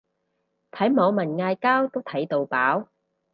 [0.71, 2.87] 睇網民嗌交都睇到飽